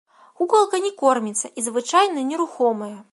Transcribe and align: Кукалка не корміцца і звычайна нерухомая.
Кукалка 0.39 0.79
не 0.85 0.91
корміцца 1.01 1.53
і 1.57 1.65
звычайна 1.67 2.27
нерухомая. 2.31 2.95